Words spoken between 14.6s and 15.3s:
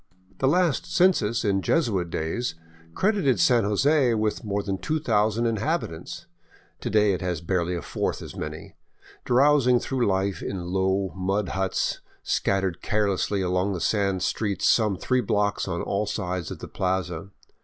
some three